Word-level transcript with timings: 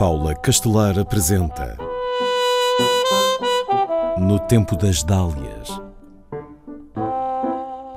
Paula 0.00 0.34
Castelar 0.34 0.98
apresenta 0.98 1.76
No 4.16 4.38
Tempo 4.38 4.74
das 4.74 5.02
Dálias 5.02 5.68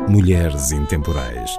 Mulheres 0.09 0.73
Intemporais 0.73 1.57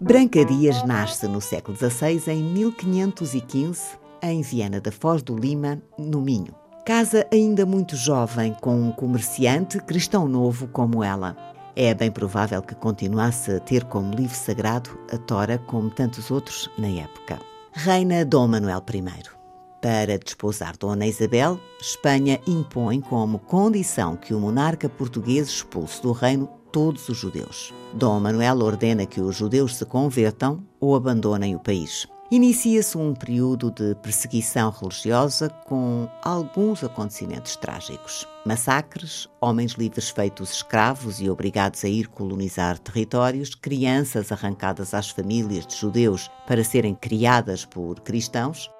Branca 0.00 0.44
Dias 0.44 0.84
nasce 0.84 1.28
no 1.28 1.40
século 1.40 1.76
XVI, 1.76 2.28
em 2.32 2.42
1515, 2.42 3.82
em 4.20 4.42
Viana 4.42 4.80
da 4.80 4.90
Foz 4.90 5.22
do 5.22 5.36
Lima, 5.36 5.80
no 5.96 6.20
Minho. 6.20 6.52
Casa 6.84 7.24
ainda 7.32 7.64
muito 7.64 7.94
jovem 7.94 8.52
com 8.60 8.74
um 8.74 8.90
comerciante 8.90 9.78
cristão 9.78 10.26
novo 10.26 10.66
como 10.66 11.04
ela. 11.04 11.36
É 11.76 11.94
bem 11.94 12.10
provável 12.10 12.60
que 12.62 12.74
continuasse 12.74 13.52
a 13.52 13.60
ter 13.60 13.84
como 13.84 14.14
livro 14.14 14.36
sagrado 14.36 14.90
a 15.12 15.16
Tora, 15.18 15.58
como 15.58 15.90
tantos 15.90 16.30
outros 16.30 16.68
na 16.76 16.88
época. 16.88 17.38
Reina 17.72 18.24
Dom 18.24 18.48
Manuel 18.48 18.82
I. 18.92 19.40
Para 19.80 20.18
desposar 20.18 20.76
Dona 20.76 21.06
Isabel, 21.06 21.58
Espanha 21.80 22.40
impõe 22.46 23.00
como 23.00 23.38
condição 23.38 24.16
que 24.16 24.34
o 24.34 24.40
monarca 24.40 24.88
português 24.88 25.48
expulse 25.48 26.02
do 26.02 26.12
reino 26.12 26.46
todos 26.70 27.08
os 27.08 27.16
judeus. 27.16 27.72
Dom 27.94 28.20
Manuel 28.20 28.58
ordena 28.58 29.06
que 29.06 29.20
os 29.20 29.36
judeus 29.36 29.76
se 29.76 29.86
convertam 29.86 30.62
ou 30.78 30.94
abandonem 30.94 31.54
o 31.54 31.60
país. 31.60 32.06
Inicia-se 32.30 32.96
um 32.96 33.12
período 33.12 33.72
de 33.72 33.92
perseguição 33.96 34.70
religiosa 34.70 35.48
com 35.66 36.08
alguns 36.22 36.84
acontecimentos 36.84 37.56
trágicos. 37.56 38.24
Massacres, 38.46 39.28
homens 39.40 39.72
livres 39.72 40.10
feitos 40.10 40.52
escravos 40.52 41.20
e 41.20 41.28
obrigados 41.28 41.84
a 41.84 41.88
ir 41.88 42.06
colonizar 42.06 42.78
territórios, 42.78 43.56
crianças 43.56 44.30
arrancadas 44.30 44.94
às 44.94 45.10
famílias 45.10 45.66
de 45.66 45.74
judeus 45.74 46.30
para 46.46 46.62
serem 46.62 46.94
criadas 46.94 47.64
por 47.64 47.98
cristãos. 47.98 48.70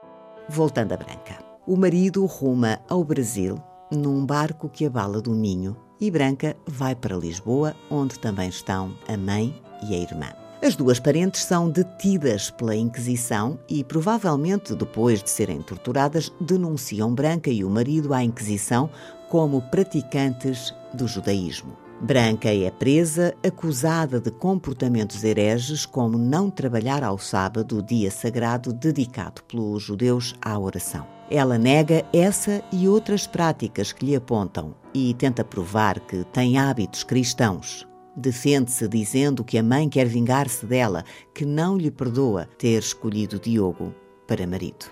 Voltando 0.48 0.92
a 0.92 0.96
Branca. 0.96 1.36
O 1.66 1.76
marido 1.76 2.24
ruma 2.26 2.78
ao 2.88 3.02
Brasil 3.02 3.60
num 3.90 4.24
barco 4.24 4.68
que 4.68 4.86
abala 4.86 5.20
do 5.20 5.32
Minho 5.32 5.76
e 6.00 6.08
Branca 6.08 6.56
vai 6.68 6.94
para 6.94 7.16
Lisboa, 7.16 7.74
onde 7.90 8.16
também 8.20 8.48
estão 8.48 8.96
a 9.08 9.16
mãe 9.16 9.60
e 9.82 9.92
a 9.92 9.98
irmã. 9.98 10.28
As 10.62 10.76
duas 10.76 11.00
parentes 11.00 11.42
são 11.42 11.70
detidas 11.70 12.50
pela 12.50 12.76
Inquisição 12.76 13.58
e, 13.66 13.82
provavelmente 13.82 14.74
depois 14.74 15.22
de 15.22 15.30
serem 15.30 15.62
torturadas, 15.62 16.30
denunciam 16.38 17.14
Branca 17.14 17.48
e 17.48 17.64
o 17.64 17.70
marido 17.70 18.12
à 18.12 18.22
Inquisição 18.22 18.90
como 19.30 19.62
praticantes 19.62 20.74
do 20.92 21.08
judaísmo. 21.08 21.74
Branca 22.02 22.54
é 22.54 22.70
presa, 22.70 23.34
acusada 23.42 24.20
de 24.20 24.30
comportamentos 24.30 25.24
hereges, 25.24 25.86
como 25.86 26.18
não 26.18 26.50
trabalhar 26.50 27.02
ao 27.02 27.16
sábado, 27.16 27.82
dia 27.82 28.10
sagrado 28.10 28.70
dedicado 28.70 29.42
pelos 29.44 29.82
judeus 29.82 30.34
à 30.42 30.58
oração. 30.58 31.06
Ela 31.30 31.56
nega 31.56 32.04
essa 32.12 32.62
e 32.70 32.86
outras 32.86 33.26
práticas 33.26 33.92
que 33.92 34.04
lhe 34.04 34.16
apontam 34.16 34.74
e 34.92 35.14
tenta 35.14 35.42
provar 35.42 36.00
que 36.00 36.22
tem 36.24 36.58
hábitos 36.58 37.02
cristãos, 37.02 37.86
Defende-se 38.16 38.88
dizendo 38.88 39.44
que 39.44 39.56
a 39.56 39.62
mãe 39.62 39.88
quer 39.88 40.06
vingar-se 40.06 40.66
dela, 40.66 41.04
que 41.34 41.44
não 41.44 41.76
lhe 41.76 41.90
perdoa 41.90 42.48
ter 42.58 42.78
escolhido 42.78 43.38
Diogo 43.38 43.94
para 44.26 44.46
marido. 44.46 44.86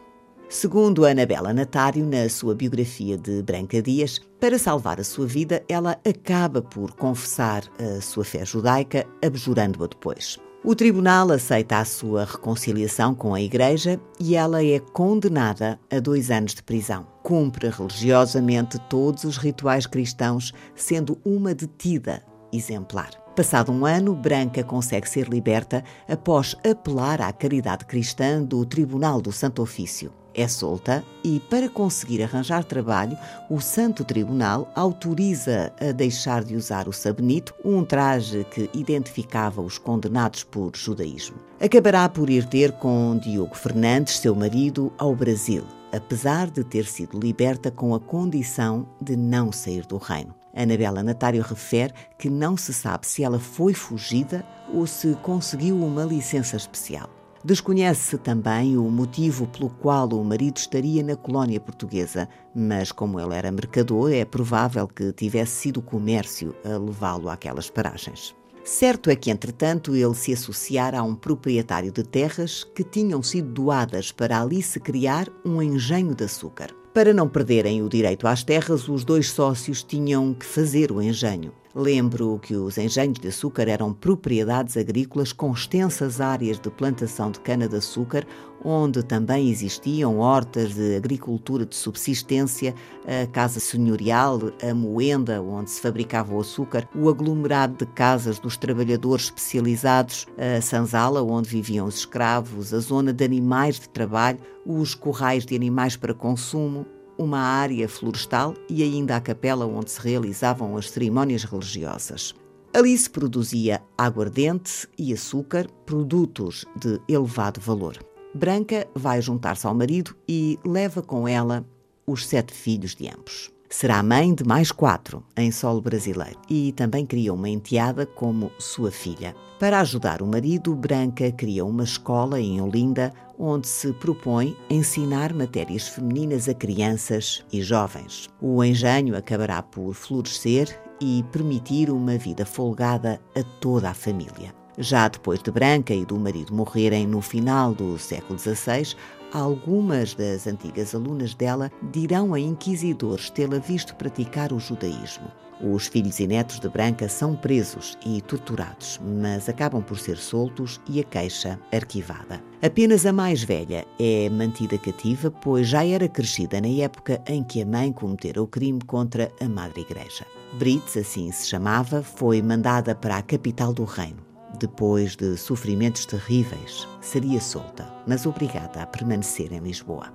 Segundo 0.48 1.04
Anabela 1.04 1.52
Natário, 1.52 2.06
na 2.06 2.26
sua 2.28 2.54
biografia 2.54 3.18
de 3.18 3.42
Branca 3.42 3.82
Dias, 3.82 4.18
para 4.40 4.58
salvar 4.58 4.98
a 4.98 5.04
sua 5.04 5.26
vida, 5.26 5.62
ela 5.68 5.98
acaba 6.08 6.62
por 6.62 6.94
confessar 6.94 7.64
a 7.78 8.00
sua 8.00 8.24
fé 8.24 8.46
judaica, 8.46 9.06
abjurando-a 9.22 9.86
depois. 9.86 10.38
O 10.64 10.74
tribunal 10.74 11.30
aceita 11.30 11.78
a 11.78 11.84
sua 11.84 12.24
reconciliação 12.24 13.14
com 13.14 13.34
a 13.34 13.40
Igreja 13.40 14.00
e 14.18 14.34
ela 14.34 14.64
é 14.64 14.78
condenada 14.78 15.78
a 15.90 16.00
dois 16.00 16.30
anos 16.30 16.54
de 16.54 16.62
prisão. 16.62 17.06
Cumpre 17.22 17.68
religiosamente 17.68 18.78
todos 18.88 19.24
os 19.24 19.36
rituais 19.36 19.86
cristãos, 19.86 20.52
sendo 20.74 21.18
uma 21.24 21.54
detida 21.54 22.22
exemplar. 22.52 23.10
Passado 23.34 23.70
um 23.70 23.86
ano, 23.86 24.14
Branca 24.14 24.64
consegue 24.64 25.08
ser 25.08 25.28
liberta 25.28 25.84
após 26.08 26.56
apelar 26.68 27.20
à 27.20 27.32
caridade 27.32 27.84
cristã 27.84 28.42
do 28.42 28.66
Tribunal 28.66 29.20
do 29.20 29.30
Santo 29.30 29.62
Ofício. 29.62 30.12
É 30.34 30.46
solta 30.46 31.04
e, 31.24 31.40
para 31.50 31.68
conseguir 31.68 32.22
arranjar 32.22 32.62
trabalho, 32.62 33.16
o 33.50 33.60
Santo 33.60 34.04
Tribunal 34.04 34.70
autoriza 34.74 35.72
a 35.80 35.90
deixar 35.90 36.44
de 36.44 36.54
usar 36.54 36.86
o 36.86 36.92
sabenito, 36.92 37.54
um 37.64 37.84
traje 37.84 38.44
que 38.44 38.70
identificava 38.72 39.60
os 39.60 39.78
condenados 39.78 40.44
por 40.44 40.76
judaísmo. 40.76 41.38
Acabará 41.60 42.08
por 42.08 42.30
ir 42.30 42.44
ter 42.44 42.72
com 42.72 43.18
Diogo 43.20 43.56
Fernandes, 43.56 44.18
seu 44.18 44.34
marido, 44.34 44.92
ao 44.96 45.14
Brasil, 45.14 45.64
apesar 45.92 46.48
de 46.50 46.62
ter 46.62 46.86
sido 46.86 47.18
liberta 47.18 47.70
com 47.70 47.94
a 47.94 48.00
condição 48.00 48.86
de 49.00 49.16
não 49.16 49.50
sair 49.50 49.84
do 49.86 49.96
reino. 49.96 50.37
Anabela 50.58 51.02
Natário 51.02 51.42
refere 51.42 51.94
que 52.18 52.28
não 52.28 52.56
se 52.56 52.74
sabe 52.74 53.06
se 53.06 53.22
ela 53.22 53.38
foi 53.38 53.72
fugida 53.72 54.44
ou 54.74 54.86
se 54.86 55.14
conseguiu 55.22 55.76
uma 55.76 56.04
licença 56.04 56.56
especial. 56.56 57.08
Desconhece-se 57.44 58.18
também 58.18 58.76
o 58.76 58.90
motivo 58.90 59.46
pelo 59.46 59.70
qual 59.70 60.08
o 60.08 60.24
marido 60.24 60.56
estaria 60.56 61.02
na 61.04 61.14
colónia 61.14 61.60
portuguesa, 61.60 62.28
mas 62.54 62.90
como 62.90 63.20
ele 63.20 63.34
era 63.34 63.52
mercador, 63.52 64.12
é 64.12 64.24
provável 64.24 64.88
que 64.88 65.12
tivesse 65.12 65.52
sido 65.52 65.76
o 65.78 65.82
comércio 65.82 66.54
a 66.64 66.76
levá-lo 66.76 67.30
àquelas 67.30 67.70
paragens. 67.70 68.34
Certo 68.64 69.08
é 69.08 69.16
que, 69.16 69.30
entretanto, 69.30 69.94
ele 69.94 70.14
se 70.14 70.32
associara 70.32 70.98
a 70.98 71.02
um 71.02 71.14
proprietário 71.14 71.90
de 71.92 72.02
terras 72.02 72.64
que 72.64 72.84
tinham 72.84 73.22
sido 73.22 73.50
doadas 73.50 74.12
para 74.12 74.42
ali 74.42 74.62
se 74.62 74.78
criar 74.78 75.28
um 75.42 75.62
engenho 75.62 76.14
de 76.14 76.24
açúcar. 76.24 76.74
Para 76.98 77.14
não 77.14 77.28
perderem 77.28 77.80
o 77.80 77.88
direito 77.88 78.26
às 78.26 78.42
terras, 78.42 78.88
os 78.88 79.04
dois 79.04 79.30
sócios 79.30 79.84
tinham 79.84 80.34
que 80.34 80.44
fazer 80.44 80.90
o 80.90 81.00
engenho. 81.00 81.52
Lembro 81.80 82.40
que 82.42 82.56
os 82.56 82.76
engenhos 82.76 83.20
de 83.20 83.28
açúcar 83.28 83.68
eram 83.68 83.92
propriedades 83.92 84.76
agrícolas 84.76 85.32
com 85.32 85.52
extensas 85.52 86.20
áreas 86.20 86.58
de 86.58 86.68
plantação 86.68 87.30
de 87.30 87.38
cana-de-açúcar, 87.38 88.26
onde 88.64 89.00
também 89.04 89.48
existiam 89.48 90.18
hortas 90.18 90.74
de 90.74 90.96
agricultura 90.96 91.64
de 91.64 91.76
subsistência, 91.76 92.74
a 93.06 93.28
casa 93.28 93.60
senhorial, 93.60 94.40
a 94.60 94.74
moenda, 94.74 95.40
onde 95.40 95.70
se 95.70 95.80
fabricava 95.80 96.34
o 96.34 96.40
açúcar, 96.40 96.88
o 96.96 97.08
aglomerado 97.08 97.76
de 97.76 97.86
casas 97.92 98.40
dos 98.40 98.56
trabalhadores 98.56 99.26
especializados, 99.26 100.26
a 100.36 100.60
sanzala, 100.60 101.22
onde 101.22 101.48
viviam 101.48 101.86
os 101.86 101.98
escravos, 101.98 102.74
a 102.74 102.80
zona 102.80 103.12
de 103.12 103.24
animais 103.24 103.78
de 103.78 103.88
trabalho, 103.88 104.40
os 104.66 104.96
corrais 104.96 105.46
de 105.46 105.54
animais 105.54 105.96
para 105.96 106.12
consumo, 106.12 106.84
uma 107.18 107.40
área 107.40 107.88
florestal 107.88 108.54
e 108.68 108.82
ainda 108.82 109.16
a 109.16 109.20
capela 109.20 109.66
onde 109.66 109.90
se 109.90 110.00
realizavam 110.00 110.76
as 110.76 110.88
cerimónias 110.90 111.44
religiosas. 111.44 112.34
Ali 112.72 112.96
se 112.96 113.10
produzia 113.10 113.82
aguardente 113.96 114.86
e 114.96 115.12
açúcar, 115.12 115.66
produtos 115.84 116.64
de 116.76 117.00
elevado 117.08 117.60
valor. 117.60 117.98
Branca 118.34 118.86
vai 118.94 119.20
juntar-se 119.20 119.66
ao 119.66 119.74
marido 119.74 120.14
e 120.28 120.58
leva 120.64 121.02
com 121.02 121.26
ela 121.26 121.66
os 122.06 122.26
sete 122.26 122.52
filhos 122.52 122.94
de 122.94 123.08
ambos. 123.08 123.50
Será 123.70 124.02
mãe 124.02 124.34
de 124.34 124.44
mais 124.44 124.72
quatro 124.72 125.22
em 125.36 125.50
solo 125.50 125.80
brasileiro 125.80 126.38
e 126.48 126.72
também 126.72 127.04
cria 127.04 127.34
uma 127.34 127.48
enteada 127.48 128.06
como 128.06 128.50
sua 128.58 128.90
filha. 128.90 129.34
Para 129.58 129.80
ajudar 129.80 130.22
o 130.22 130.26
marido, 130.26 130.74
Branca 130.74 131.30
cria 131.32 131.64
uma 131.64 131.84
escola 131.84 132.40
em 132.40 132.60
Olinda 132.60 133.12
onde 133.38 133.68
se 133.68 133.92
propõe 133.92 134.56
ensinar 134.68 135.32
matérias 135.32 135.88
femininas 135.88 136.48
a 136.48 136.54
crianças 136.54 137.44
e 137.52 137.62
jovens. 137.62 138.28
O 138.40 138.64
engenho 138.64 139.16
acabará 139.16 139.62
por 139.62 139.94
florescer 139.94 140.80
e 141.00 141.24
permitir 141.30 141.90
uma 141.90 142.18
vida 142.18 142.44
folgada 142.44 143.20
a 143.36 143.42
toda 143.60 143.90
a 143.90 143.94
família. 143.94 144.57
Já 144.78 145.08
depois 145.08 145.42
de 145.42 145.50
Branca 145.50 145.92
e 145.92 146.04
do 146.04 146.16
marido 146.16 146.54
morrerem 146.54 147.04
no 147.04 147.20
final 147.20 147.74
do 147.74 147.98
século 147.98 148.38
XVI, 148.38 148.94
algumas 149.32 150.14
das 150.14 150.46
antigas 150.46 150.94
alunas 150.94 151.34
dela 151.34 151.70
dirão 151.90 152.32
a 152.32 152.38
inquisidores 152.38 153.28
tê-la 153.28 153.58
visto 153.58 153.96
praticar 153.96 154.52
o 154.52 154.60
judaísmo. 154.60 155.28
Os 155.60 155.88
filhos 155.88 156.20
e 156.20 156.26
netos 156.28 156.60
de 156.60 156.68
Branca 156.68 157.08
são 157.08 157.34
presos 157.34 157.98
e 158.06 158.20
torturados, 158.20 159.00
mas 159.20 159.48
acabam 159.48 159.82
por 159.82 159.98
ser 159.98 160.16
soltos 160.16 160.80
e 160.88 161.00
a 161.00 161.02
queixa 161.02 161.58
arquivada. 161.72 162.40
Apenas 162.62 163.04
a 163.04 163.12
mais 163.12 163.42
velha 163.42 163.84
é 163.98 164.30
mantida 164.30 164.78
cativa, 164.78 165.28
pois 165.28 165.66
já 165.66 165.84
era 165.84 166.08
crescida 166.08 166.60
na 166.60 166.68
época 166.68 167.20
em 167.26 167.42
que 167.42 167.60
a 167.60 167.66
mãe 167.66 167.92
cometera 167.92 168.40
o 168.40 168.46
crime 168.46 168.80
contra 168.86 169.32
a 169.40 169.48
Madre 169.48 169.80
Igreja. 169.80 170.24
Brits, 170.52 170.96
assim 170.96 171.32
se 171.32 171.48
chamava, 171.48 172.04
foi 172.04 172.40
mandada 172.40 172.94
para 172.94 173.16
a 173.16 173.22
capital 173.22 173.72
do 173.72 173.82
reino. 173.82 174.27
Depois 174.56 175.16
de 175.16 175.36
sofrimentos 175.36 176.06
terríveis, 176.06 176.86
seria 177.00 177.40
solta, 177.40 177.86
mas 178.06 178.26
obrigada 178.26 178.82
a 178.82 178.86
permanecer 178.86 179.52
em 179.52 179.58
Lisboa. 179.58 180.12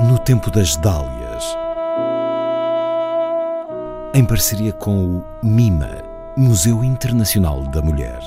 No 0.00 0.18
tempo 0.18 0.50
das 0.50 0.76
Dálias 0.76 1.44
em 4.14 4.24
parceria 4.24 4.72
com 4.72 5.18
o 5.18 5.24
MIMA, 5.46 6.02
Museu 6.36 6.82
Internacional 6.82 7.62
da 7.64 7.82
Mulher. 7.82 8.20